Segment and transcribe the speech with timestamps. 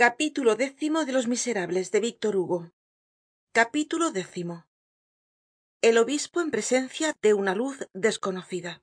[0.00, 1.02] capítulo décimo
[5.82, 8.82] el obispo en presencia de una luz desconocida.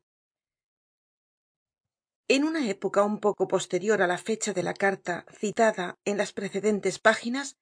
[2.28, 6.34] En una época un poco posterior á la fecha de la carta citada en las
[6.34, 7.58] precedentes páginas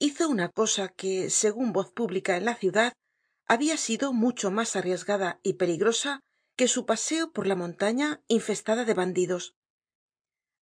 [0.00, 2.94] hizo una cosa que segun voz pública en la ciudad
[3.46, 6.18] habia sido mucho mas arriesgada y peligrosa
[6.56, 9.54] que su paseo por la montaña infestada de bandidos.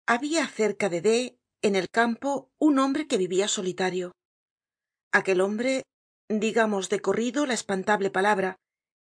[0.07, 1.01] Habia cerca de
[1.63, 4.11] en el campo un hombre que vivia solitario.
[5.11, 5.83] Aquel hombre
[6.29, 8.57] digamos de corrido la espantable palabra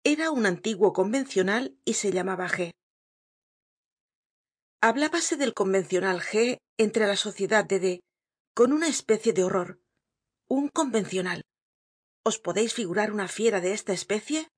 [0.04, 2.72] era un antiguo convencional y se llamaba g.
[4.82, 8.00] Hablábase del convencional g entre la sociedad de d
[8.54, 9.80] con una especie de horror
[10.48, 11.42] un convencional.
[12.24, 14.48] Os podeis figurar una fiera de esta especie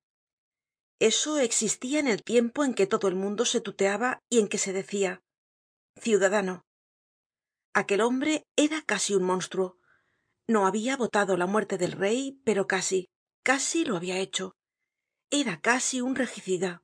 [0.99, 4.59] eso existia en el tiempo en que todo el mundo se tuteaba y en que
[4.59, 5.21] se decia
[6.01, 6.63] ciudadano
[7.75, 9.79] aquel hombre era casi un monstruo.
[10.47, 13.09] No habia votado la muerte del rey pero casi
[13.43, 14.57] casi lo habia hecho.
[15.31, 16.83] Era casi un regicida.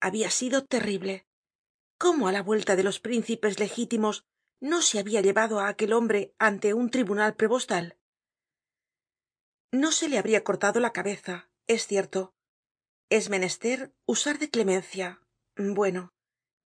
[0.00, 1.26] Habia sido terrible.
[1.98, 4.24] Cómo á la vuelta de los príncipes legítimos
[4.60, 7.98] no se habia llevado á aquel hombre ante un tribunal prevostal
[9.72, 12.34] no se le habria cortado la cabeza es cierto.
[13.08, 15.20] Es menester usar de clemencia.
[15.56, 16.12] Bueno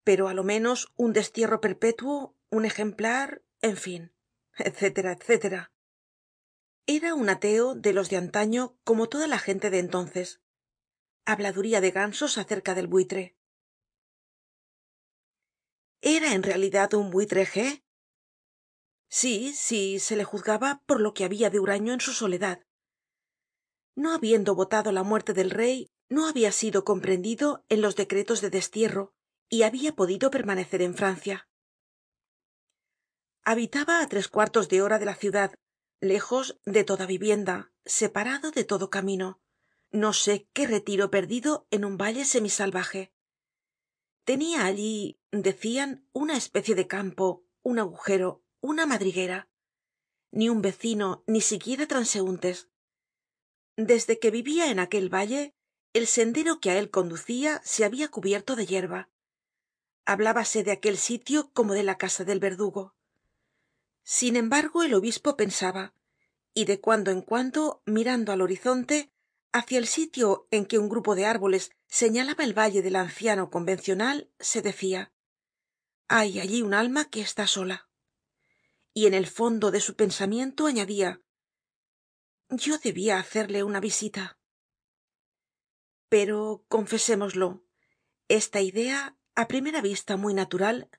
[0.04, 4.12] pero á lo menos un destierro perpétuo un ejemplar en fin
[4.58, 5.68] etc etc
[6.88, 10.40] era un ateo de los de antaño como toda la gente de entonces.
[11.24, 13.36] Habladuría de gansos acerca del buitre.
[16.00, 17.82] Era en realidad un buitre g
[19.08, 22.64] sí sí se le juzgaba por lo que habia de huraño en su soledad.
[23.96, 28.50] No habiendo votado la muerte del rey no habia sido comprendido en los decretos de
[28.50, 29.12] destierro
[29.48, 31.48] y habia podido permanecer en francia
[33.46, 35.54] habitaba á tres cuartos de hora de la ciudad
[36.00, 39.40] lejos de toda vivienda separado de todo camino.
[39.92, 43.12] No sé qué retiro perdido en un valle semisalvaje.
[44.24, 49.48] Tenia allí decian una especie de campo un agujero una madriguera.
[50.32, 52.68] Ni un vecino ni siquiera transeuntes
[53.76, 55.54] desde que vivia en aquel valle
[55.92, 59.08] el sendero que á él conducia se habia cubierto de yerba
[60.04, 62.95] hablábase de aquel sitio como de la casa del verdugo
[64.08, 65.92] sin embargo el obispo pensaba
[66.54, 69.10] y de cuando en cuando mirando al horizonte
[69.50, 74.30] hacia el sitio en que un grupo de árboles señalaba el valle del anciano convencional
[74.38, 75.12] se decia
[76.06, 77.88] hay allí un alma que está sola
[78.94, 81.20] y en el fondo de su pensamiento añadia
[82.50, 84.38] yo debia hacerle una visita
[86.08, 87.64] pero confesémoslo
[88.28, 90.90] esta idea á primera vista muy natural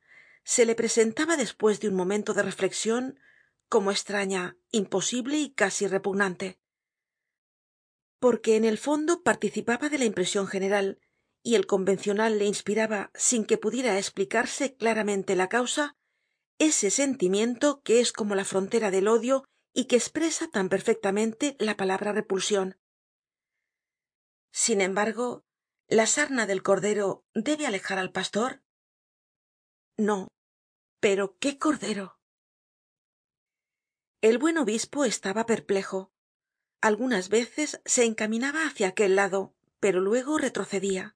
[0.47, 3.19] se le presentaba despues de un momento de reflexion
[3.67, 6.57] como estraña imposible y casi repugnante.
[8.17, 11.01] Porque en el fondo participaba de la impresion general
[11.43, 15.97] y el convencional le inspiraba sin que pudiera esplicarse claramente la causa
[16.59, 19.43] ese sentimiento que es como la frontera del odio
[19.73, 22.79] y que espresa tan perfectamente la palabra repulsion
[24.53, 25.43] sin embargo
[25.89, 28.63] la sarna del cordero debe alejar al pastor
[29.97, 30.29] no
[30.99, 32.19] pero qué cordero.
[34.21, 36.11] El buen obispo estaba perplejo.
[36.81, 41.15] Algunas veces se encaminaba hacia aquel lado pero luego retrocedia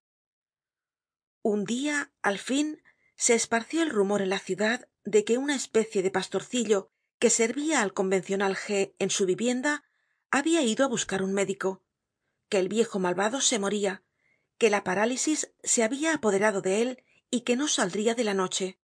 [1.44, 2.84] un dia al fin
[3.16, 7.82] se esparció el rumor en la ciudad de que una especie de pastorcillo que servia
[7.82, 9.84] al convencional g en su vivienda
[10.30, 11.84] habia ido á buscar un médico
[12.50, 14.04] que el viejo malvado se moria
[14.58, 18.80] que la parálisis se habia apoderado de él y que no saldria de la noche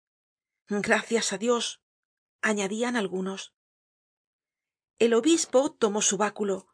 [0.69, 1.81] gracias á dios
[2.41, 3.53] añadian algunos.
[5.00, 6.67] El obispo tomó su báculo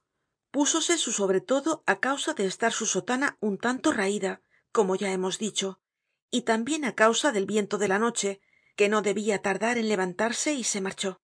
[0.51, 5.39] púsose su sobretodo á causa de estar su sotana un tanto raida como ya hemos
[5.39, 5.81] dicho
[6.29, 8.39] y tambien á causa del viento de la noche
[8.75, 11.21] que no debia tardar en levantarse y se marchó.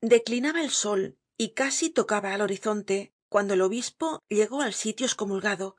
[0.00, 5.76] Declinaba el sol y casi tocaba al horizonte cuando el obispo llegó al sitio escomulgado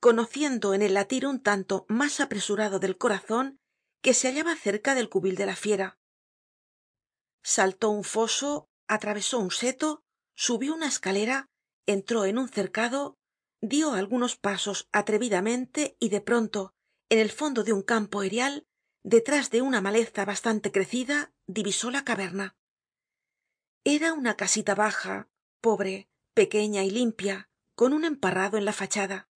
[0.00, 3.60] conociendo en el latir un tanto mas apresurado del corazon
[4.04, 5.98] que se hallaba cerca del cubil de la fiera.
[7.42, 10.04] Saltó un foso atravesó un seto
[10.36, 11.48] subió una escalera
[11.86, 13.16] entró en un cercado
[13.62, 16.74] dio algunos pasos atrevidamente y de pronto
[17.08, 18.66] en el fondo de un campo erial
[19.04, 22.58] detrás de una maleza bastante crecida divisó la caverna.
[23.84, 25.30] Era una casita baja
[25.62, 29.30] pobre pequeña y limpia con un emparrado en la fachada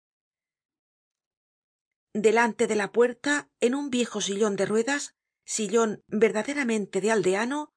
[2.23, 5.15] delante de la puerta en un viejo sillon de ruedas
[5.45, 7.73] sillon verdaderamente de aldeano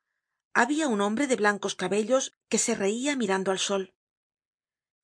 [0.53, 3.93] habia un hombre de blancos cabellos que se reia mirando al sol.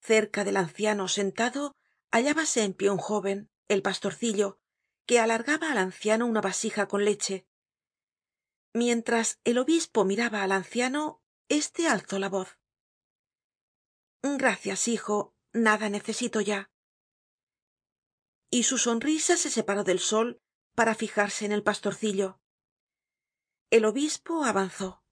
[0.01, 1.75] Cerca del anciano sentado
[2.11, 4.59] hallábase en pie un jóven el pastorcillo
[5.05, 7.45] que alargaba al anciano una vasija con leche.
[8.73, 12.57] Mientras el obispo miraba al anciano este alzó la voz.
[14.23, 16.71] Gracias hijo nada necesito ya
[18.49, 20.41] y su sonrisa se separó del sol
[20.75, 22.39] para fijarse en el pastorcillo.
[23.69, 25.03] El obispo avanzó.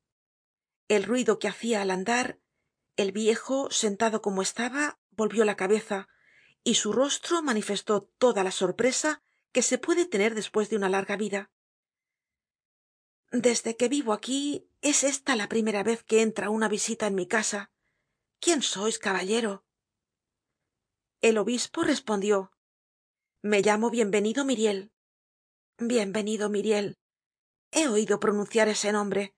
[0.88, 2.39] El ruido que hacia al andar
[2.95, 6.07] el viejo sentado como estaba volvió la cabeza
[6.63, 11.15] y su rostro manifestó toda la sorpresa que se puede tener despues de una larga
[11.18, 11.51] vida.
[13.31, 17.27] Desde que vivo aquí es esta la primera vez que entra una visita en mi
[17.27, 17.71] casa.
[18.39, 19.65] Quién sois caballero
[21.24, 22.51] el obispo respondió
[23.45, 24.94] me llamo bienvenido myriel
[25.78, 26.98] bienvenido myriel
[27.72, 29.36] he oido pronunciar ese nombre.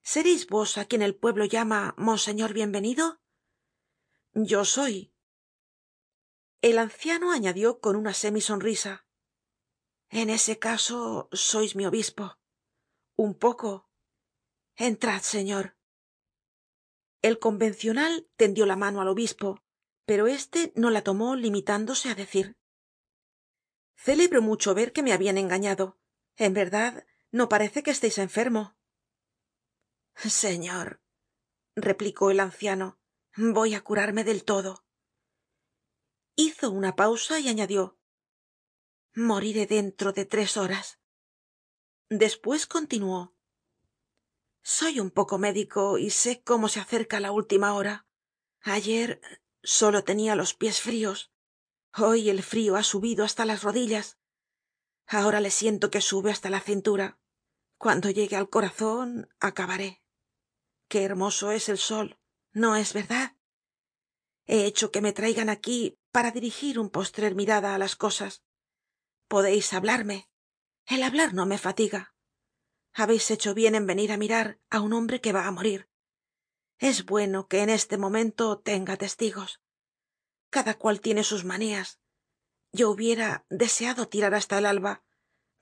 [0.00, 3.20] Sereis vos á quien el pueblo llama monseñor bienvenido
[4.32, 5.12] yo soy.
[6.62, 9.06] El anciano añadió con una semi sonrisa
[10.08, 12.38] en ese caso sois mi obispo.
[13.14, 13.90] Un poco.
[14.74, 15.76] Entrad señor.
[17.20, 19.60] El convencional tendió la mano al obispo
[20.06, 22.56] pero éste no la tomó limitándose á decir
[23.96, 25.98] celebro mucho ver que me habian engañado.
[26.36, 28.76] En verdad no parece que esteis enfermo.
[30.14, 31.02] Señor
[31.76, 33.00] replicó el anciano
[33.36, 34.84] voy á curarme del todo.
[36.36, 37.98] Hizo una pausa y añadió
[39.14, 40.98] moriré dentro de tres horas.
[42.08, 43.34] Despues continuó
[44.66, 48.06] soy un poco médico y sé cómo se acerca la última hora.
[48.62, 49.20] Ayer
[49.62, 51.33] solo tenia los pies frios
[51.96, 54.18] hoy el frio ha subido hasta las rodillas.
[55.06, 57.18] Ahora le siento que sube hasta la cintura.
[57.78, 60.02] Cuando llegue al corazon acabaré.
[60.88, 62.18] Qué hermoso es el sol
[62.52, 63.34] no es verdad
[64.46, 68.42] he hecho que me traigan aquí para dirigir un postrer mirada á las cosas.
[69.28, 70.28] Podeis hablarme.
[70.86, 72.14] El hablar no me fatiga.
[72.92, 75.88] Habeis hecho bien en venir á mirar á un hombre que va á morir.
[76.78, 79.60] Es bueno que en este momento tenga testigos
[80.54, 81.98] cada cual tiene sus manías.
[82.70, 85.02] Yo hubiera deseado tirar hasta el alba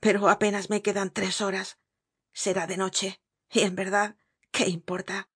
[0.01, 1.79] pero apenas me quedan tres horas.
[2.33, 4.17] Será de noche y en verdad
[4.51, 5.31] qué importa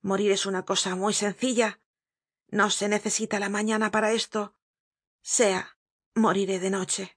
[0.00, 1.80] morir es una cosa muy sencilla.
[2.48, 4.56] No se necesita la mañana para esto.
[5.22, 5.78] Sea
[6.16, 7.16] moriré de noche.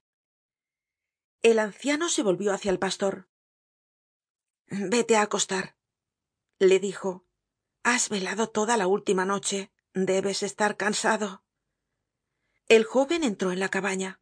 [1.42, 3.30] El anciano se volvió hácia el pastor.
[4.68, 5.76] Vete á acostar
[6.60, 7.26] le dijo.
[7.82, 9.72] Has velado toda la última noche.
[9.94, 11.44] Debes estar cansado
[12.70, 14.22] el joven entró en la cabaña.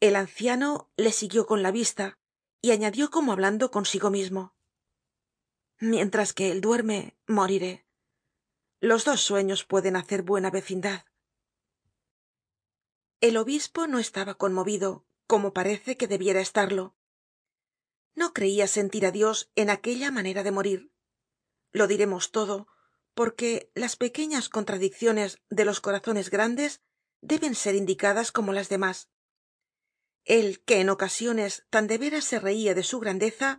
[0.00, 2.18] El anciano le siguió con la vista
[2.60, 4.52] y añadió como hablando consigo mismo.
[5.78, 7.86] Mientras que él duerme moriré.
[8.80, 11.04] Los dos sueños pueden hacer buena vecindad.
[13.20, 16.96] El obispo no estaba conmovido como parece que debiera estarlo.
[18.16, 20.90] No creia sentir á dios en aquella manera de morir.
[21.70, 22.66] Lo diremos todo
[23.14, 26.80] porque las pequeñas contradicciones de los corazones grandes
[27.20, 29.08] deben ser indicadas como las demás.
[30.24, 33.58] Él que en ocasiones tan de veras se reia de su grandeza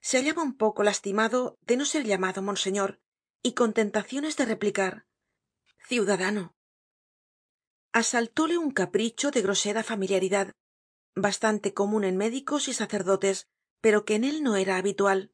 [0.00, 3.00] se hallaba un poco lastimado de no ser llamado monseñor
[3.42, 5.06] y con tentaciones de replicar
[5.86, 6.54] ciudadano
[7.92, 10.54] asaltóle un capricho de grosera familiaridad
[11.14, 13.48] bastante comun en médicos y sacerdotes
[13.80, 15.32] pero que en él no era habitual.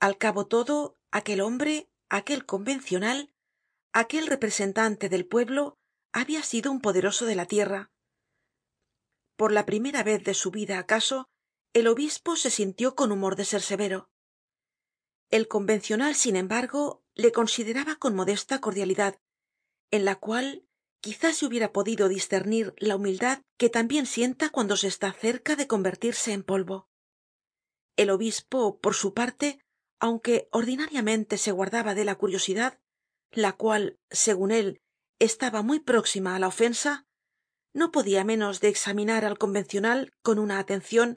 [0.00, 3.32] Al cabo todo aquel hombre aquel convencional
[3.92, 5.78] aquel representante del pueblo
[6.12, 7.90] habia sido un poderoso de la tierra.
[9.36, 11.28] Por la primera vez de su vida acaso
[11.72, 14.10] el obispo se sintió con humor de ser severo.
[15.30, 19.18] El convencional sin embargo le consideraba con modesta cordialidad
[19.90, 20.66] en la cual
[21.00, 25.66] quizá se hubiera podido discernir la humildad que tambien sienta cuando se está cerca de
[25.66, 26.88] convertirse en polvo.
[27.96, 29.58] El obispo por su parte
[29.98, 32.78] aunque ordinariamente se guardaba de la curiosidad
[33.30, 34.81] la cual segun él
[35.22, 37.06] estaba muy próxima á la ofensa
[37.74, 41.16] no podia menos de examinar al convencional con una atencion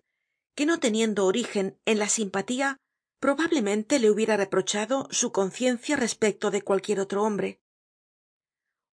[0.56, 2.78] que no teniendo origen en la simpatía
[3.20, 7.60] probablemente le hubiera reprochado su conciencia respecto de cualquier otro hombre.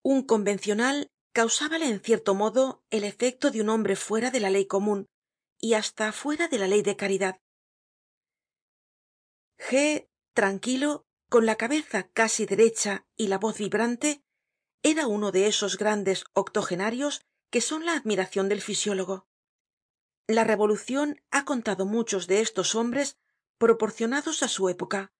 [0.02, 4.66] Un convencional causábale en cierto modo el efecto de un hombre fuera de la ley
[4.66, 5.06] comun
[5.58, 7.40] y hasta fuera de la ley de caridad.
[9.58, 14.22] G tranquilo con la cabeza casi derecha y la voz vibrante
[14.82, 19.26] era uno de esos grandes octogenarios que son la admiracion del fisiólogo.
[20.26, 23.16] La revolucion ha contado muchos de estos hombres
[23.58, 25.12] proporcionados á su época.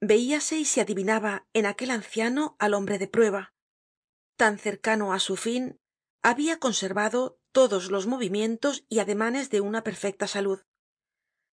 [0.00, 3.54] Veíase y se adivinaba en aquel anciano al hombre de prueba.
[4.36, 5.78] Tan cercano á su fin
[6.22, 10.60] habia conservado todos los movimientos y ademanes de una perfecta salud.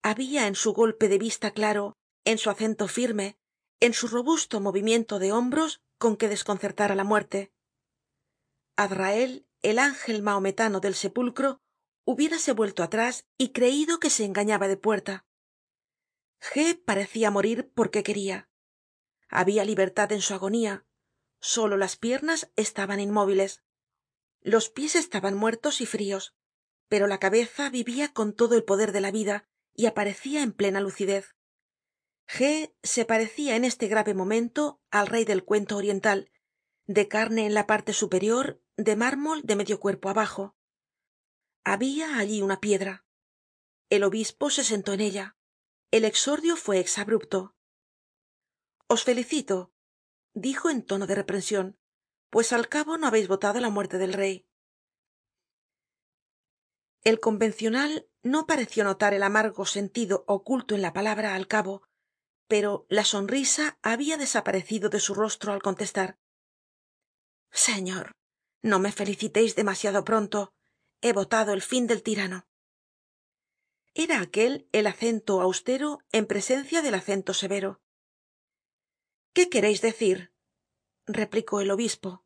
[0.02, 3.37] Habia en su golpe de vista claro en su acento firme
[3.81, 7.52] en su robusto movimiento de hombros con que desconcertar la muerte.
[8.75, 11.62] Azrael el ángel mahometano del sepulcro
[12.04, 15.25] hubiérase vuelto atrás y creido que se engañaba de puerta.
[16.40, 18.49] G parecia morir porque queria
[19.28, 20.85] habia libertad en su agonía.
[21.38, 23.62] Solo las piernas estaban inmóviles.
[24.40, 26.35] Los pies estaban muertos y frios
[26.88, 30.80] pero la cabeza vivia con todo el poder de la vida y aparecia en plena
[30.80, 31.37] lucidez
[32.26, 36.30] se parecia en este grave momento al rey del cuento oriental
[36.86, 40.56] de carne en la parte superior de mármol de medio cuerpo abajo.
[41.64, 43.04] Habia allí una piedra.
[43.88, 45.36] El obispo se sentó en ella.
[45.90, 47.54] El exordio fue exabrupto.
[48.88, 49.72] Os felicito
[50.34, 51.78] dijo en tono de reprension
[52.30, 54.48] pues al cabo no habeis votado la muerte del rey.
[57.04, 61.82] El convencional no pareció notar el amargo sentido oculto en la palabra al cabo
[62.49, 66.18] pero la sonrisa habia desaparecido de su rostro al contestar
[67.50, 68.12] señor
[68.62, 70.52] no me feliciteis demasiado pronto.
[71.00, 72.46] He votado el fin del tirano
[73.94, 77.82] era aquel el acento austero en presencia del acento severo.
[79.34, 80.32] Qué quereis decir
[81.06, 82.25] replicó el obispo.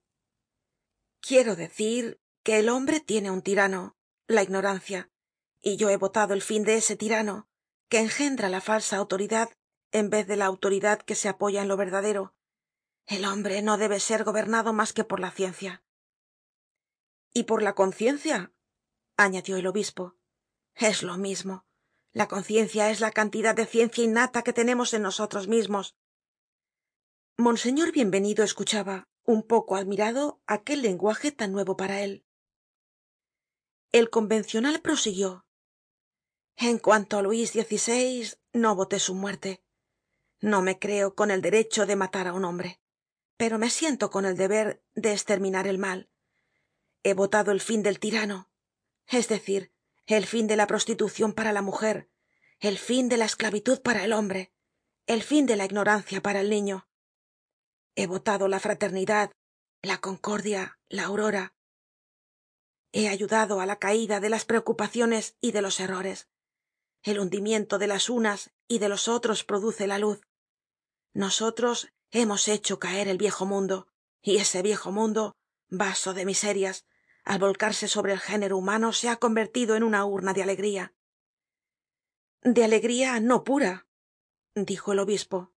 [1.20, 3.96] Quiero decir que el hombre tiene un tirano
[4.28, 5.11] la ignorancia
[5.61, 7.49] y yo he votado el fin de ese tirano
[7.88, 9.49] que engendra la falsa autoridad
[9.93, 12.35] en vez de la autoridad que se apoya en lo verdadero.
[13.07, 15.83] El hombre no debe ser gobernado mas que por la ciencia.
[17.33, 18.52] Y por la conciencia
[19.16, 20.16] añadió el obispo.
[20.75, 21.64] Es lo mismo.
[22.12, 25.97] La conciencia es la cantidad de ciencia innata que tenemos en nosotros mismos.
[27.37, 32.25] Monseñor bienvenido escuchaba un poco admirado aquel lenguaje tan nuevo para él.
[33.93, 35.45] El convencional prosiguió.
[36.57, 39.65] En cuanto á luis xvi no voté su muerte
[40.40, 42.81] no me creo con el derecho de matar á un hombre
[43.37, 46.09] pero me siento con el deber de esterminar el mal.
[47.02, 48.50] He votado el fin del tirano
[49.07, 49.73] es decir
[50.07, 52.11] el fin de la prostitucion para la mujer
[52.59, 54.52] el fin de la esclavitud para el hombre
[55.07, 56.88] el fin de la ignorancia para el niño.
[57.95, 59.31] He votado la fraternidad
[59.83, 61.55] la concordia la aurora.
[62.93, 66.28] He ayudado á la caida de las preocupaciones y de los errores.
[67.02, 70.25] El hundimiento de las unas y de los otros produce la luz
[71.16, 73.88] nosotros hemos hecho caer el viejo mundo
[74.20, 75.35] y ese viejo mundo
[75.68, 76.85] vaso de miserias
[77.25, 80.94] al volcarse sobre el género humano se ha convertido en una urna de alegría.
[82.42, 83.87] De alegría no pura
[84.54, 85.54] dijo el obispo.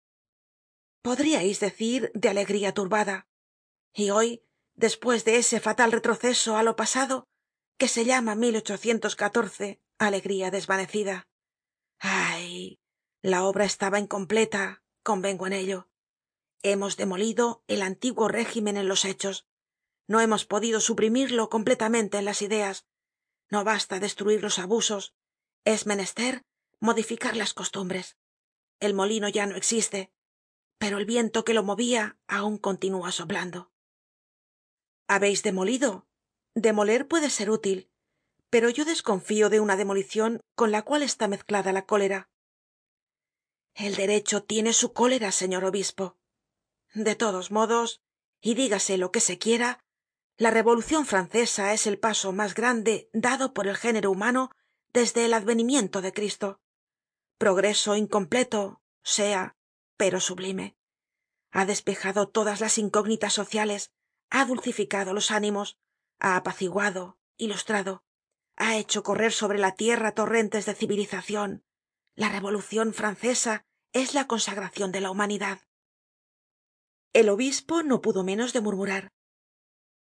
[1.01, 3.27] Podríais decir de alegría turbada.
[3.95, 4.45] Y hoy
[4.75, 7.29] despues de ese fatal retroceso á lo pasado
[7.79, 8.37] que se llama
[9.99, 11.29] alegría desvanecida.
[11.99, 12.79] Ay
[13.23, 15.89] la obra estaba incompleta convengo en ello.
[16.63, 19.47] Hemos demolido el antiguo régimen en los hechos.
[20.09, 22.87] No hemos podido suprimirlo completamente en las ideas.
[23.49, 25.15] No basta destruir los abusos.
[25.65, 26.43] Es menester
[26.81, 28.17] modificar las costumbres.
[28.81, 30.13] El molino ya no existe
[30.79, 33.71] pero el viento que lo movia aun continúa soplando.
[35.09, 36.07] Habeis demolido
[36.55, 37.91] demoler puede ser útil
[38.51, 42.29] pero yo desconfío de una demolicion con la cual está mezclada la cólera
[43.77, 46.17] el derecho tiene su cólera señor obispo.
[46.95, 48.01] De todos modos
[48.41, 49.85] y dígase lo que se quiera
[50.39, 54.51] la revolucion francesa es el paso mas grande dado por el género humano
[54.93, 56.61] desde el advenimiento de cristo.
[57.39, 59.57] Progreso incompleto sea
[59.99, 60.77] pero sublime.
[61.51, 63.93] Ha despejado todas las incógnitas sociales
[64.31, 65.79] ha dulcificado los ánimos
[66.19, 68.05] ha apaciguado ilustrado
[68.57, 71.63] ha hecho correr sobre la tierra torrentes de civilizacion
[72.15, 73.66] la revolucion francesa
[73.97, 75.61] es la consagracion de la humanidad.
[77.15, 79.15] El obispo no pudo menos de murmurar.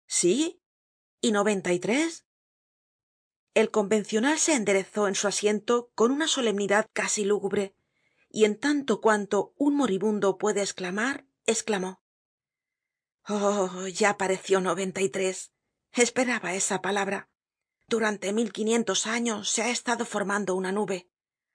[0.06, 0.62] Sí
[1.22, 2.24] y noventa y tres.
[3.56, 7.76] El convencional se enderezó en su asiento con una solemnidad casi lúgubre
[8.30, 12.04] y en tanto cuanto un moribundo puede esclamar esclamó
[13.28, 15.52] oh ya pareció noventa y tres.
[15.94, 17.28] Esperaba esa palabra.
[17.88, 21.10] Durante mil quinientos años se ha estado formando una nube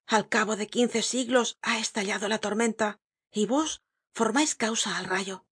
[0.06, 3.00] al cabo de quince siglos ha estallado la tormenta
[3.32, 3.82] y vos
[4.12, 5.46] formais causa al rayo.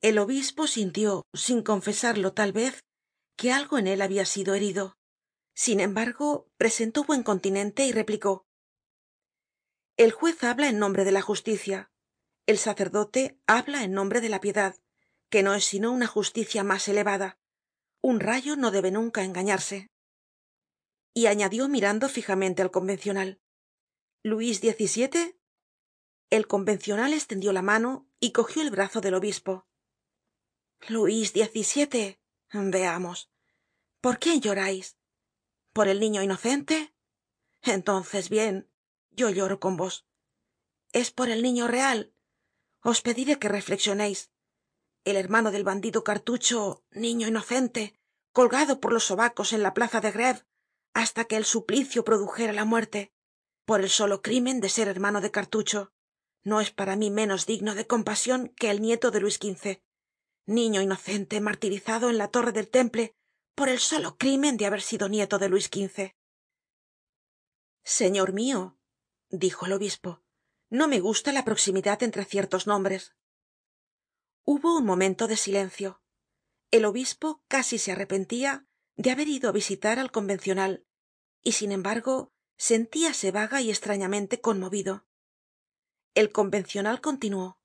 [0.00, 2.84] El obispo sintió sin confesarlo tal vez
[3.36, 4.98] que algo en él habia sido herido.
[5.54, 8.46] Sin embargo presentó buen continente y replicó
[9.96, 11.90] el juez habla en nombre de la justicia.
[12.44, 14.76] El sacerdote habla en nombre de la piedad
[15.30, 17.38] que no es sino una justicia mas elevada.
[18.02, 19.88] Un rayo no debe nunca engañarse
[21.16, 23.40] y añadió mirando fijamente al convencional.
[24.22, 25.40] Luis xvii
[26.28, 29.66] el convencional estendió la mano y cogió el brazo del obispo.
[30.88, 32.18] Luis xvii
[32.70, 33.30] veamos.
[34.02, 34.98] Por quién llorais
[35.72, 36.94] por el niño inocente
[37.62, 38.70] entonces bien
[39.10, 40.06] yo lloro con vos.
[40.92, 42.12] Es por el niño real
[42.82, 44.30] os pediré que reflexioneis
[45.04, 47.98] el hermano del bandido cartucho niño inocente
[48.32, 50.10] colgado por los sobacos en la plaza de
[50.96, 53.12] hasta que el suplicio produjera la muerte
[53.66, 55.92] por el solo crimen de ser hermano de cartucho.
[56.42, 59.82] No es para mí menos digno de compasion que el nieto de luis xv
[60.46, 63.14] niño inocente martirizado en la torre del temple
[63.54, 66.14] por el solo crimen de haber sido nieto de luis xv
[67.82, 68.78] señor mio
[69.28, 70.22] dijo el obispo
[70.70, 73.14] no me gusta la proximidad entre ciertos nombres.
[74.44, 76.00] Hubo un momento de silencio.
[76.72, 78.65] El obispo casi se arrepentia
[78.96, 80.84] de haber ido á visitar al convencional
[81.42, 85.06] y sin embargo sentíase vaga y estrañamente conmovido.
[86.14, 87.60] El convencional continuó.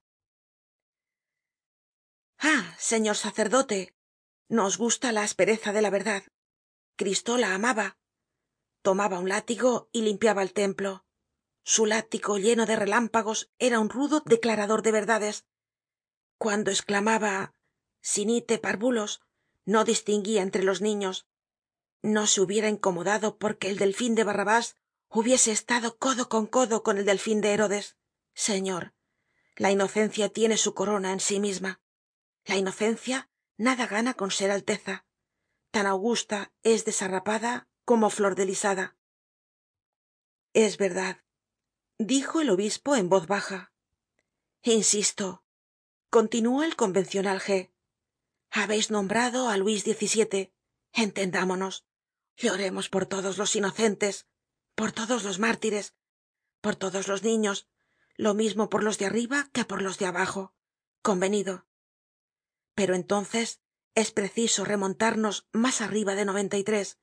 [2.38, 3.96] Ah señor sacerdote
[4.50, 6.24] no os gusta la aspereza de la verdad.
[6.98, 7.98] Cristo la amaba.
[8.82, 11.06] Tomaba un látigo y limpiaba el templo.
[11.64, 15.46] Su látigo lleno de relámpagos era un rudo declarador de verdades.
[16.38, 17.54] Cuando esclamaba
[18.02, 19.22] sinite parvulos
[19.65, 21.27] no distinguía entre los niños.
[22.01, 24.75] No se hubiera incomodado porque el delfín de barrabás
[25.10, 27.98] hubiese estado codo con codo con el delfín de herodes.
[28.34, 28.94] Señor
[29.58, 31.82] la inocencia tiene su corona en sí misma.
[32.46, 35.06] La inocencia nada gana con ser alteza.
[35.70, 38.96] Tan augusta es desarrapada como flordelisada
[40.53, 41.24] es verdad
[41.98, 43.72] dijo el obispo en voz baja.
[44.63, 45.44] Insisto
[46.10, 47.39] continuó el convencional
[48.60, 50.54] habeis nombrado á luis xvii
[51.06, 51.76] entendámonos.
[52.42, 54.16] Lloremos por todos los inocentes
[54.76, 55.96] por todos los mártires
[56.64, 57.68] por todos los niños
[58.18, 60.54] lo mismo por los de arriba que por los de abajo.
[61.02, 61.66] Convenido.
[62.76, 63.62] Pero entonces
[63.96, 67.00] es preciso remontarnos mas arriba de noventa y tres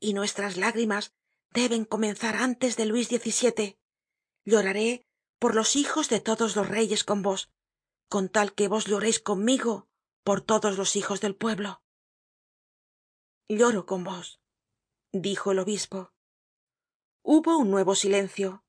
[0.00, 1.14] y nuestras lágrimas
[1.52, 3.78] deben comenzar antes de luis xvii
[4.44, 5.06] lloraré
[5.38, 7.50] por los hijos de todos los reyes con vos
[8.08, 9.88] con tal que vos lloreis conmigo
[10.24, 11.82] por todos los hijos del pueblo.
[13.48, 14.40] Lloro con vos
[15.12, 16.12] dijo el obispo.
[17.22, 18.64] Hubo un nuevo silencio.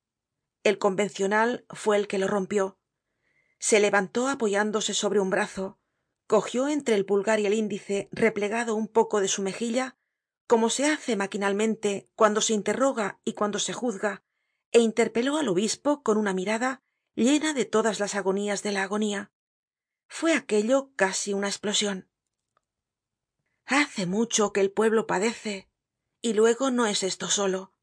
[0.64, 2.78] El convencional fue el que lo rompió.
[3.58, 5.80] Se levantó apoyándose sobre un brazo
[6.28, 9.98] cogió entre el pulgar y el índice replegado un poco de su mejilla
[10.48, 14.24] como se hace maquinalmente cuando se interroga y cuando se juzga
[14.72, 16.82] é interpeló al obispo con una mirada
[17.16, 19.32] llena de todas las agonías de la agonía
[20.08, 22.10] fue aquello casi una esplosion
[23.66, 25.68] hace mucho que el pueblo padece
[26.22, 27.74] y luego no es esto solo.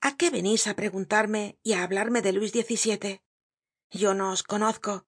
[0.00, 3.20] A qué venís á preguntarme y á hablarme de luis xvii
[3.90, 5.06] yo no os conozco.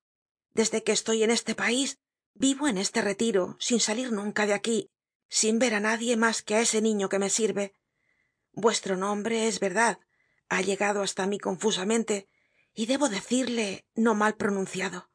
[0.53, 1.99] Desde que estoy en este país
[2.35, 4.91] vivo en este retiro sin salir nunca de aquí
[5.29, 7.75] sin ver á nadie mas que á ese niño que me sirve.
[8.53, 9.99] Vuestro nombre es verdad
[10.49, 12.29] ha llegado hasta mí confusamente
[12.75, 15.12] y debo decirle no mal pronunciado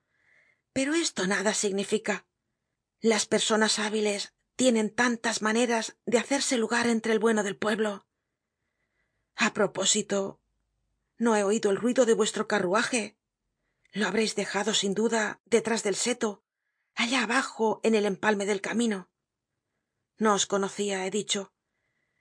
[0.78, 2.28] pero esto nada significa.
[3.02, 8.06] Las personas hábiles tienen tantas maneras de hacerse lugar entre el bueno del pueblo.
[9.36, 10.40] A propósito
[11.18, 13.18] no he oido el ruido de vuestro carruaje.
[13.92, 16.44] Lo habréis dejado sin duda detrás del seto
[16.94, 19.10] allá abajo en el empalme del camino.
[20.20, 21.54] No os conocia he dicho.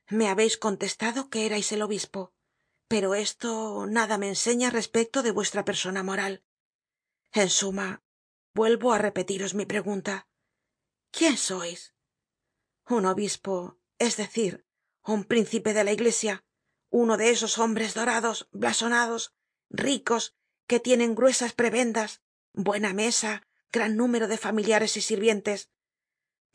[0.08, 2.32] Me habeis contestado que erais el obispo
[2.88, 6.42] pero esto nada me enseña respecto de vuestra persona moral.
[7.32, 8.05] En suma
[8.58, 10.14] vuelvo á repetiros mi pregunta.
[11.16, 11.80] Quién sois
[12.96, 13.54] un obispo
[14.06, 14.52] es decir
[15.14, 16.34] un príncipe de la iglesia
[17.02, 19.22] uno de esos hombres dorados blasonados
[19.68, 20.34] ricos
[20.66, 22.10] que tienen gruesas prebendas
[22.68, 23.32] buena mesa
[23.70, 25.68] gran número de familiares y sirvientes.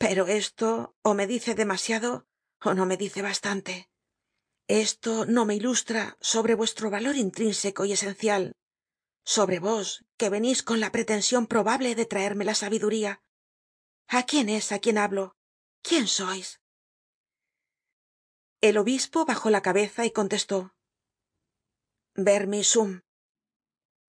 [0.02, 2.26] Pero esto ó me dice demasiado
[2.66, 3.74] ó no me dice bastante.
[4.66, 8.56] Esto no me ilustra sobre vuestro valor intrínseco y esencial
[9.24, 13.22] sobre vos que venís con la pretension probable de traerme la sabiduría.
[14.08, 15.36] A quién es á quien hablo
[15.82, 16.60] quién sois
[18.60, 20.74] el obispo bajó la cabeza y contestó.
[22.14, 23.00] Vermi sum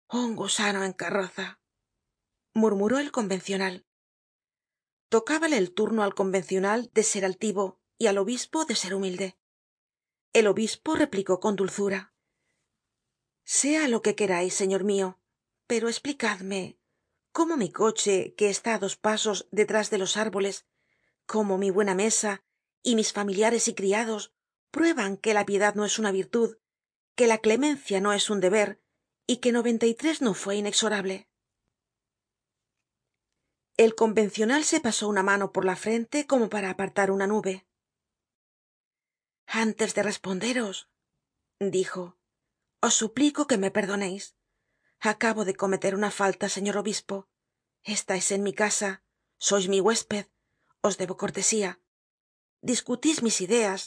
[0.08, 1.58] un gusano en carroza
[2.54, 3.84] murmuró el convencional.
[5.08, 9.36] Tocábale el turno al convencional de ser altivo y al obispo de ser humilde.
[10.32, 12.14] El obispo replicó con dulzura
[13.46, 15.08] sea lo que querais señor mio
[15.66, 16.62] pero esplicadme
[17.32, 20.66] cómo mi coche que está á dos pasos detrás de los árboles
[21.32, 22.42] cómo mi buena mesa
[22.82, 24.34] y mis familiares y criados
[24.70, 26.58] prueban que la piedad no es una virtud
[27.14, 28.82] que la clemencia no es un deber
[29.26, 31.28] y que noventa y tres no fue inexorable
[33.76, 37.66] el convencional se pasó una mano por la frente como para apartar una nube.
[39.46, 40.88] Antes de responderos
[41.60, 42.16] dijo
[42.86, 44.24] os suplico que me perdoneis
[45.12, 47.16] acabo de cometer una falta señor obispo.
[47.96, 48.90] Estais en mi casa.
[49.46, 50.26] Sois mi huésped.
[50.86, 51.70] Os debo cortesía.
[52.72, 53.80] Discutís mis ideas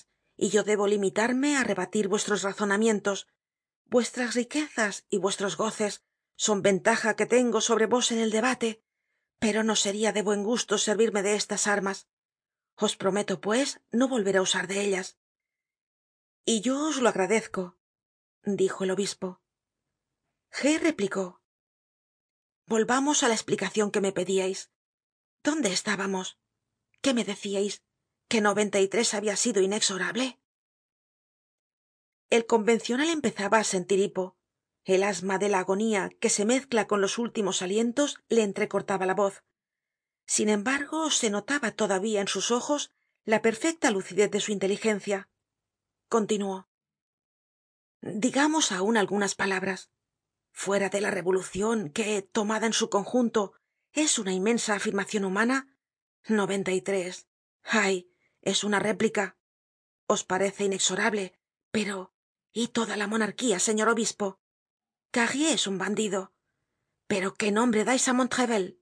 [0.43, 3.19] y yo debo limitarme á rebatir vuestros razonamientos.
[3.95, 5.93] Vuestras riquezas y vuestros goces
[6.45, 8.69] son ventaja que tengo sobre vos en el debate
[9.39, 12.07] pero no seria de buen gusto servirme de estas armas.
[12.75, 15.17] Os prometo pues no volver á usar de ellas.
[16.45, 17.78] Y yo os lo agradezco
[18.43, 19.41] dijo el obispo.
[20.51, 21.41] G replicó.
[22.65, 24.71] Volvamos á la esplicacion que me pediais
[25.43, 26.37] dónde estábamos
[27.01, 27.81] qué me deciais
[28.27, 30.39] que noventa y tres habia sido inexorable
[32.29, 34.37] el convencional empezaba á sentir hipo.
[34.85, 39.15] El asma de la agonía que se mezcla con los últimos alientos le entrecortaba la
[39.15, 39.43] voz.
[40.27, 42.91] Sin embargo se notaba todavía en sus ojos
[43.25, 45.27] la perfecta lucidez de su inteligencia.
[46.07, 46.68] Continuó
[48.01, 49.91] digamos aun algunas palabras.
[50.51, 53.53] Fuera de la revolucion que tomada en su conjunto
[53.93, 55.77] es una inmensa afirmacion humana
[56.27, 57.27] noventa y tres.
[57.63, 59.37] Ay es una réplica.
[60.07, 61.39] Os parece inexorable
[61.71, 62.13] pero
[62.51, 64.39] y toda la monarquía señor obispo
[65.11, 66.33] carrier es un bandido.
[67.07, 68.81] Pero qué nombre dais á montrevel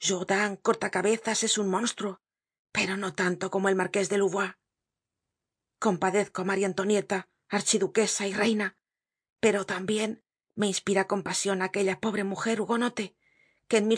[0.00, 2.22] jourdan cortacabezas es un monstruo
[2.70, 4.52] pero no tanto como el marqués de louvois.
[5.78, 8.76] Compadezco á maría antonieta archiduquesa y reina.
[9.40, 10.22] Pero también
[10.54, 13.16] me inspira compasion aquella pobre mujer hugonote
[13.68, 13.88] que en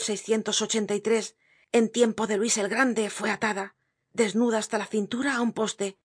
[1.73, 3.77] en tiempo de luis el grande fue atada
[4.13, 5.99] desnuda hasta la cintura á un poste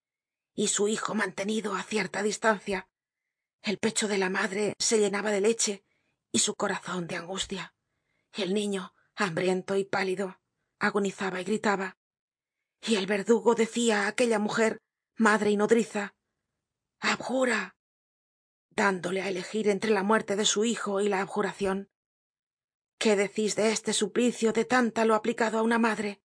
[0.53, 2.88] y su hijo mantenido á cierta distancia.
[3.62, 5.84] El pecho de la madre se llenaba de leche
[6.31, 7.73] y su corazon de angustia.
[8.31, 10.39] El niño hambriento y pálido
[10.79, 11.97] agonizaba y gritaba.
[12.81, 14.79] Y el verdugo decia á aquella mujer
[15.17, 16.14] madre y nodriza
[16.99, 17.77] abjura
[18.69, 21.89] dándole á elegir entre la muerte de su hijo y la abjuracion
[22.97, 26.21] qué decís de este suplicio de tántalo aplicado á una madre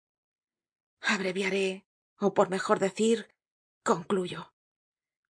[1.00, 1.86] abreviaré
[2.18, 3.34] ó por mejor decir
[3.82, 4.54] concluyo.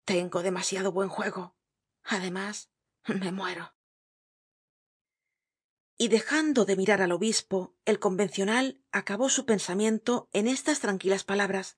[0.05, 1.55] Tengo demasiado buen juego.
[2.03, 2.71] Además
[3.07, 3.75] me muero.
[5.97, 11.77] Y dejando de mirar al obispo el convencional acabó su pensamiento en estas tranquilas palabras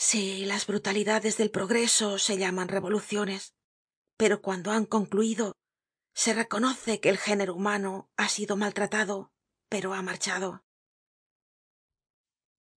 [0.00, 3.54] sí las brutalidades del progreso se llaman revoluciones.
[4.16, 5.52] Pero cuando han concluido
[6.14, 9.30] se reconoce que el género humano ha sido maltratado
[9.68, 10.64] pero ha marchado.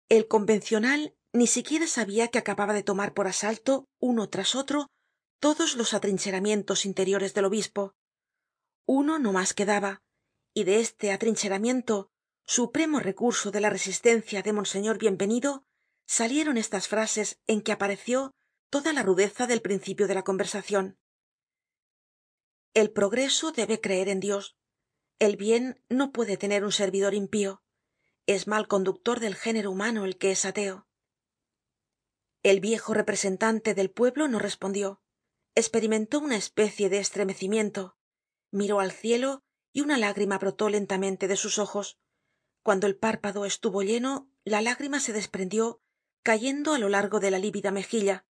[0.08, 4.88] El convencional ni siquiera sabia que acababa de tomar por asalto uno tras otro
[5.40, 7.94] todos los atrincheramientos interiores del obispo.
[8.84, 10.02] Uno no mas quedaba
[10.54, 12.10] y de este atrincheramiento
[12.44, 15.64] supremo recurso de la resistencia de monseñor bienvenido
[16.06, 18.34] salieron estas frases en que apareció
[18.70, 20.98] toda la rudeza del principio de la conversacion
[22.74, 24.56] el progreso debe creer en dios.
[25.18, 27.62] El bien no puede tener un servidor impío.
[28.26, 30.86] Es mal conductor del género humano el que es ateo.
[32.42, 35.02] El viejo representante del pueblo no respondió.
[35.54, 37.98] Esperimentó una especie de estremecimiento.
[38.50, 41.98] Miró al cielo y una lágrima brotó lentamente de sus ojos.
[42.62, 45.82] Cuando el párpado estuvo lleno la lágrima se desprendió
[46.22, 48.26] cayendo á lo largo de la lívida mejilla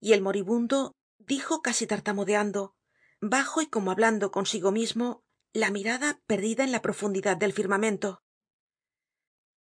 [0.00, 2.74] y el moribundo dijo casi tartamudeando
[3.20, 8.22] bajo y como hablando consigo mismo la mirada perdida en la profundidad del firmamento.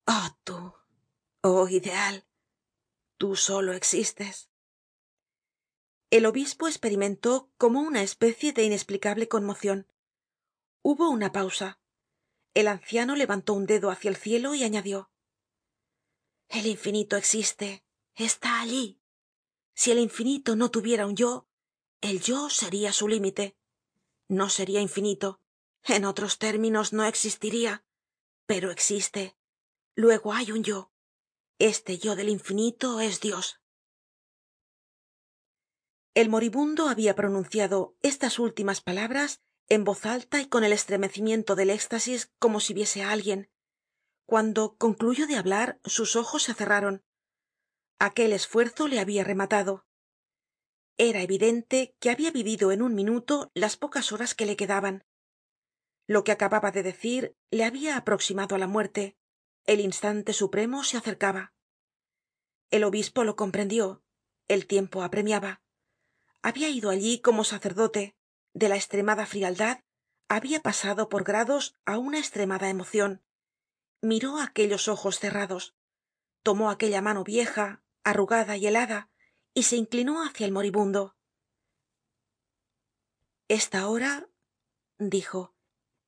[0.06, 0.74] Oh tú
[1.42, 2.26] oh ideal
[3.18, 4.50] tú solo existes
[6.10, 9.88] el obispo esperimentó como una especie de inesplicable conmocion
[10.82, 11.80] hubo una pausa.
[12.54, 15.10] El anciano levantó un dedo hácia el cielo y añadió
[16.48, 17.84] el infinito existe.
[18.14, 19.00] Está allí.
[19.74, 21.46] Si el infinito no tuviera un yo
[22.00, 23.56] el yo seria su límite.
[24.28, 25.40] No seria infinito.
[25.84, 27.84] En otros términos no existiria
[28.46, 29.36] pero existe.
[29.96, 30.92] Luego hay un yo.
[31.58, 33.60] Este yo del infinito es dios.
[36.14, 41.70] El moribundo habia pronunciado estas últimas palabras en voz alta y con el estremecimiento del
[41.70, 43.50] éxtasis como si viese á alguien
[44.26, 47.04] cuando concluyó de hablar sus ojos se cerraron.
[47.98, 49.86] Aquel esfuerzo le habia rematado.
[50.98, 55.04] Era evidente que habia vivido en un minuto las pocas horas que le quedaban.
[56.06, 59.16] Lo que acababa de decir le habia aproximado á la muerte.
[59.64, 61.54] El instante supremo se acercaba.
[62.70, 64.02] El obispo lo comprendió.
[64.48, 65.62] El tiempo apremiaba.
[66.42, 68.16] Habia ido allí como sacerdote.
[68.54, 69.80] De la estremada frialdad
[70.28, 73.25] habia pasado por grados á una estremada emocion
[74.06, 75.74] miró aquellos ojos cerrados.
[76.42, 79.10] Tomó aquella mano vieja arrugada y helada
[79.52, 81.16] y se inclinó hácia el moribundo.
[83.48, 84.28] Esta hora
[84.98, 85.54] dijo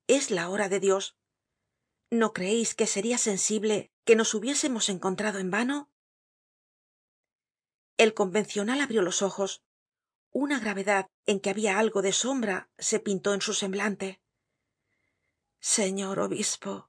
[0.07, 1.17] es la hora de dios.
[2.09, 5.91] No creeis que seria sensible que nos hubiésemos encontrado en vano
[7.99, 9.61] el convencional abrió los ojos.
[10.31, 14.21] Una gravedad en que habia algo de sombra se pintó en su semblante.
[15.59, 16.88] Señor obispo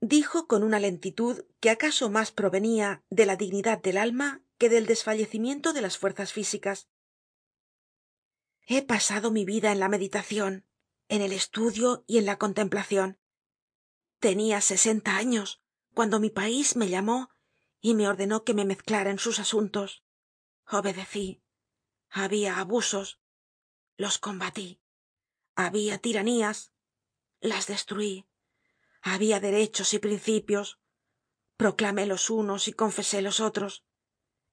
[0.00, 4.86] dijo con una lentitud que acaso mas provenia de la dignidad del alma que del
[4.86, 6.88] desfallecimiento de las fuerzas físicas.
[8.66, 10.66] He pasado mi vida en la meditacion
[11.08, 13.18] en el estudio y en la contemplacion
[14.20, 15.60] tenia sesenta años
[15.92, 17.30] cuando mi país me llamó
[17.80, 20.04] y me ordenó que me mezclara en sus asuntos.
[20.66, 21.42] Obedecí.
[22.08, 23.20] Habia abusos.
[23.96, 24.80] Los combatí.
[25.56, 26.72] Habia tiranías.
[27.40, 28.29] Las destruí
[29.02, 30.78] habia derechos y principios.
[31.56, 33.84] Proclamé los unos y confesé los otros.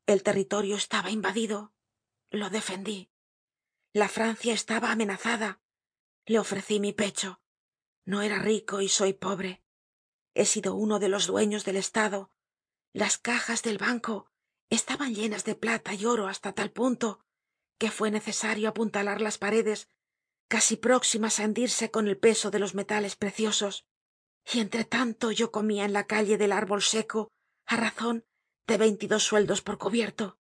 [0.05, 1.73] El territorio estaba invadido.
[2.29, 3.09] Lo defendí.
[3.93, 5.61] La francia estaba amenazada.
[6.25, 7.41] Le ofrecí mi pecho.
[8.05, 9.63] No era rico y soy pobre.
[10.33, 12.31] He sido uno de los dueños del estado.
[12.93, 14.29] Las cajas del banco
[14.69, 17.25] estaban llenas de plata y oro hasta tal punto
[17.77, 19.89] que fue necesario apuntalar las paredes
[20.47, 23.86] casi próximas á hendirse con el peso de los metales preciosos
[24.51, 27.31] y entre tanto yo comia en la calle del árbol seco
[27.65, 28.25] á razon
[28.65, 30.39] de veintidos sueldos por cubierto.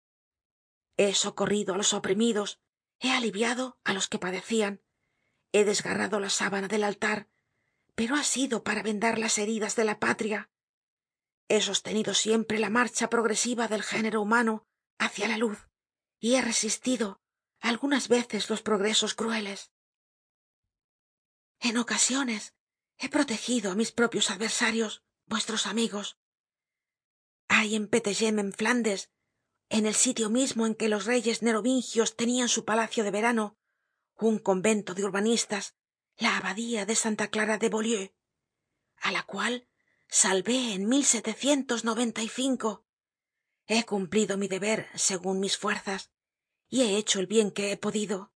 [0.97, 2.61] He socorrido á los oprimidos
[2.99, 4.83] he aliviado á los que padecian
[5.53, 7.29] he desgarrado la sábana del altar
[7.95, 10.51] pero ha sido para vendar las heridas de la patria.
[11.49, 14.67] He sostenido siempre la marcha progresiva del género humano
[14.99, 15.69] hacia la luz
[16.21, 17.21] y he resistido
[17.61, 19.73] algunas veces los progresos crueles.
[21.61, 22.56] En ocasiones
[23.03, 24.93] he protegido á mis propios adversarios
[25.27, 26.19] vuestros amigos.
[27.49, 29.11] Hay en peteghem en flandes
[29.69, 33.57] en el sitio mismo en que los reyes nerovingios tenian su palacio de verano
[34.19, 35.75] un convento de urbanistas
[36.17, 38.07] la abadía de santa clara de beaulieu
[39.07, 39.55] á la cual
[40.09, 40.83] salvé en
[43.69, 46.11] he cumplido mi deber segun mis fuerzas
[46.69, 48.33] y he hecho el bien que he podido.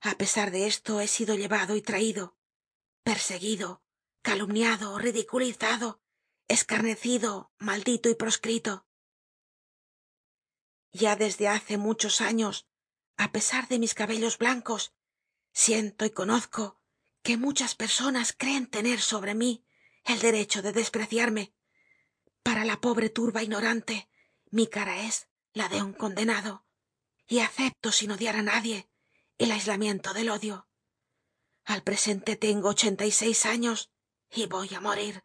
[0.00, 2.36] A pesar de esto he sido llevado y traido
[3.06, 3.84] perseguido
[4.20, 6.02] calumniado ridiculizado
[6.48, 8.84] escarnecido maldito y proscrito.
[10.90, 12.66] Ya desde hace muchos años
[13.16, 14.92] a pesar de mis cabellos blancos
[15.52, 16.80] siento y conozco
[17.22, 19.64] que muchas personas creen tener sobre mí
[20.04, 21.54] el derecho de despreciarme.
[22.42, 24.10] Para la pobre turba ignorante
[24.50, 26.66] mi cara es la de un condenado
[27.28, 28.90] y acepto sin odiar á nadie
[29.38, 30.65] el aislamiento del odio
[31.66, 33.92] al presente tengo ochenta y seis años
[34.30, 35.24] y voy á morir.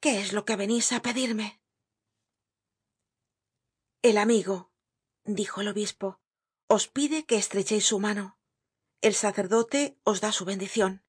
[0.00, 1.60] Qué es lo que venís á pedirme
[4.02, 4.72] el amigo
[5.24, 6.22] dijo el obispo
[6.68, 8.38] os pide que estrecheis su mano.
[9.02, 11.04] El sacerdote os da su bendicion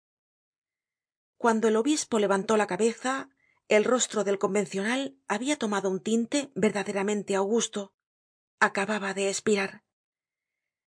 [1.38, 3.30] cuando el obispo levantó la cabeza
[3.70, 7.94] el rostro del convencional habia tomado un tinte verdaderamente augusto.
[8.60, 9.86] Acababa de espirar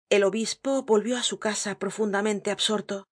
[0.09, 3.10] el obispo volvió á su casa profundamente absorto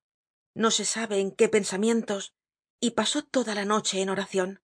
[0.53, 2.33] no se sabe en qué pensamientos
[2.79, 4.61] y pasó toda la noche en oracion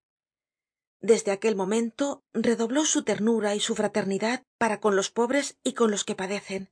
[1.06, 5.92] desde aquel momento redobló su ternura y su fraternidad para con los pobres y con
[5.92, 6.72] los que padecen.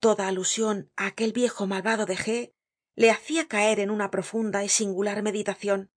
[0.00, 2.54] Toda alusion á aquel viejo malvado de g
[2.94, 5.90] le hacia caer en una profunda y singular meditacion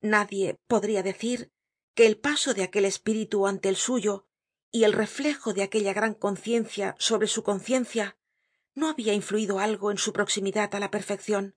[0.00, 1.52] nadie podria decir
[1.94, 4.26] que el paso de aquel espíritu ante el suyo
[4.70, 8.16] y el reflejo de aquella gran conciencia sobre su conciencia
[8.76, 11.56] no habia influido algo en su proximidad á la perfeccion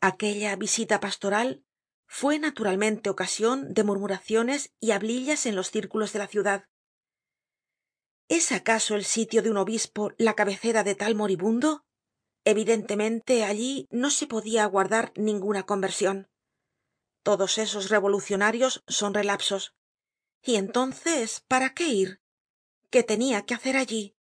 [0.00, 1.64] aquella visita pastoral
[2.06, 6.64] fue naturalmente ocasion de murmuraciones y hablillas en los círculos de la ciudad.
[8.28, 11.84] Es acaso el sitio de un obispo la cabecera de tal moribundo
[12.44, 16.30] evidentemente allí no se podia aguardar ninguna conversion
[17.22, 19.74] todos esos revolucionarios son relapsos.
[20.42, 22.22] Y entonces para qué ir
[22.90, 24.16] qué tenia que hacer allí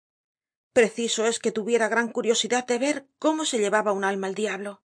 [0.75, 4.83] preciso es que tuviera gran curiosidad de ver cómo se llevaba un alma el diablo